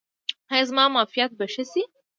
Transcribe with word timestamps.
ایا 0.51 0.63
زما 0.69 0.83
معافیت 0.95 1.31
به 1.37 1.45
ښه 1.53 1.63
شي؟ 1.71 1.83